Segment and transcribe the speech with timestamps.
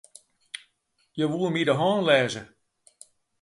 [1.13, 2.41] Hja woe my de hân lêze.